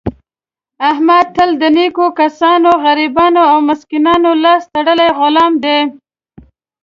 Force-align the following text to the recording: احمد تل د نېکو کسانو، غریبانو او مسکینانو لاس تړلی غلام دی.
احمد 0.91 1.25
تل 1.35 1.49
د 1.61 1.63
نېکو 1.75 2.05
کسانو، 2.19 2.71
غریبانو 2.83 3.43
او 3.51 3.57
مسکینانو 3.69 4.31
لاس 4.43 4.63
تړلی 4.73 5.09
غلام 5.19 5.53
دی. 5.63 5.79